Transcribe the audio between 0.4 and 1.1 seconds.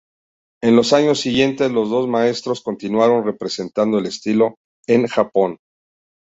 En los